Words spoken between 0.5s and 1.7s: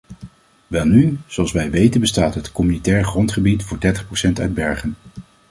Welnu, zoals